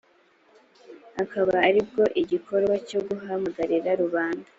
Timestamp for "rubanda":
4.01-4.47